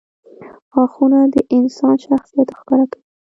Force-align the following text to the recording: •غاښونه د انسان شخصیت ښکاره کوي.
•غاښونه 0.73 1.19
د 1.33 1.35
انسان 1.55 1.95
شخصیت 2.05 2.47
ښکاره 2.57 2.85
کوي. 2.91 3.03